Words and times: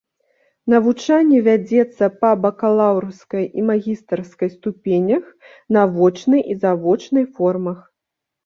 Навучанне 0.73 1.41
вядзецца 1.47 2.05
па 2.21 2.31
бакалаўрскай 2.45 3.45
і 3.61 3.67
магістарскай 3.69 4.49
ступенях, 4.57 5.23
на 5.79 5.87
вочнай 5.99 6.41
і 6.55 6.61
завочнай 6.65 7.25
формах. 7.39 7.79